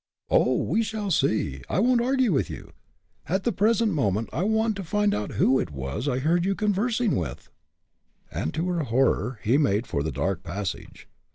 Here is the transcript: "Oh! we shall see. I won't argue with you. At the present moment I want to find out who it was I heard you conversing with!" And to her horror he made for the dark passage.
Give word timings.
"Oh! 0.31 0.55
we 0.63 0.81
shall 0.81 1.11
see. 1.11 1.61
I 1.69 1.77
won't 1.79 2.01
argue 2.01 2.33
with 2.33 2.49
you. 2.49 2.73
At 3.29 3.43
the 3.43 3.51
present 3.51 3.93
moment 3.93 4.29
I 4.33 4.41
want 4.41 4.75
to 4.77 4.83
find 4.83 5.13
out 5.13 5.33
who 5.33 5.59
it 5.59 5.69
was 5.69 6.07
I 6.07 6.17
heard 6.17 6.43
you 6.43 6.55
conversing 6.55 7.15
with!" 7.15 7.51
And 8.31 8.51
to 8.55 8.67
her 8.69 8.85
horror 8.85 9.37
he 9.43 9.59
made 9.59 9.85
for 9.85 10.01
the 10.01 10.11
dark 10.11 10.41
passage. 10.41 11.07